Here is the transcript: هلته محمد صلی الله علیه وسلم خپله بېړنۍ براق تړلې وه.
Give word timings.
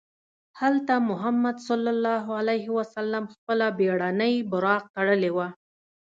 هلته 0.61 0.93
محمد 1.09 1.57
صلی 1.67 1.89
الله 1.95 2.23
علیه 2.39 2.67
وسلم 2.77 3.23
خپله 3.33 3.65
بېړنۍ 3.79 4.35
براق 4.51 4.83
تړلې 4.95 5.31
وه. 5.35 5.47